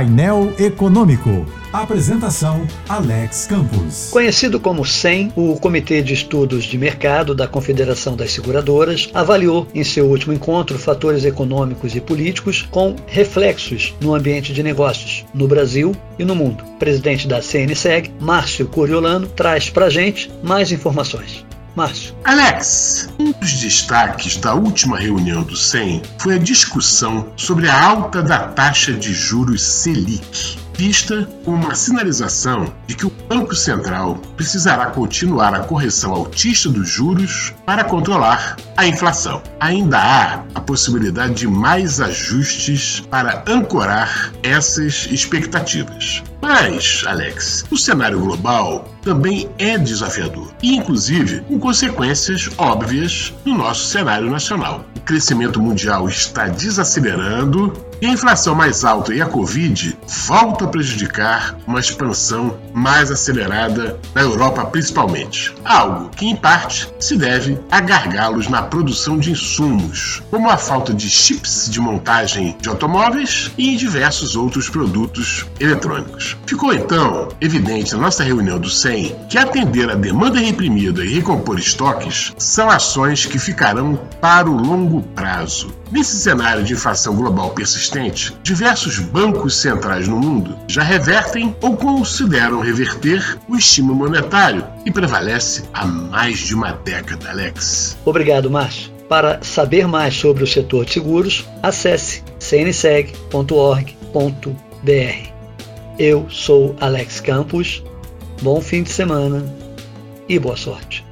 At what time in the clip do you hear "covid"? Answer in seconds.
59.26-59.98